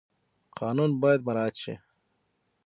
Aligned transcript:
قانون 0.57 0.91
باید 1.01 1.21
مراعات 1.27 1.55
شي 1.61 1.73